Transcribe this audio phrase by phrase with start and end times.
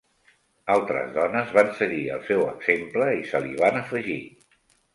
[0.75, 4.21] Altres dones van seguir el seu exemple i se li van afegir.